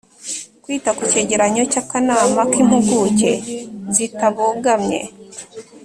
kwita 0.63 0.89
ku 0.97 1.03
cyegeranyo 1.11 1.63
cy'akanama 1.71 2.41
k'impuguke 2.51 3.31
zitabogamye 3.95 5.01